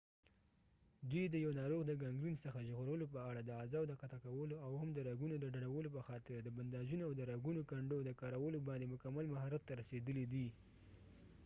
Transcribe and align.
دوي 1.09 1.25
د 1.29 1.35
یو 1.45 1.51
ناروغ 1.61 1.81
د 1.85 1.91
ګنګرین 2.03 2.37
څخه 2.45 2.65
ژغورلو 2.69 3.05
په 3.13 3.19
اړه 3.29 3.41
د 3.43 3.49
اعضاو 3.59 3.85
د 3.89 3.93
قطع 4.01 4.19
کولو 4.25 4.55
او 4.65 4.71
هم 4.81 4.89
د 4.93 4.99
رګونو 5.09 5.35
د 5.39 5.45
ډډولو 5.55 5.89
په 5.95 6.01
خاطر 6.07 6.37
د 6.43 6.49
بنداژونو 6.57 7.03
اود 7.07 7.19
رګونو 7.31 7.61
کنډو 7.69 7.97
د 8.03 8.09
کارولوباندي 8.21 8.87
مکمل 8.93 9.25
مهارت 9.33 9.61
ته 9.67 9.73
رسیدلی 9.81 10.25
دي 10.33 10.47